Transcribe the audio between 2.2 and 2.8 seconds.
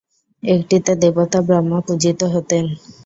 হতেন।